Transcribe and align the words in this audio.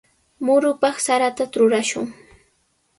Murupaq 0.45 0.97
sarata 1.05 1.45
trurashun. 1.53 2.05